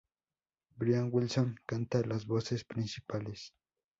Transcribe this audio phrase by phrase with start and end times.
[0.77, 3.53] Brian Wilson canta las voces principales.